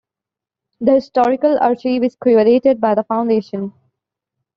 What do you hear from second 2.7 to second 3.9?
by the foundation.